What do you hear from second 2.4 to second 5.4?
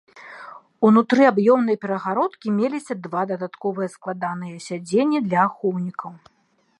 меліся два дадатковыя складаныя сядзенні для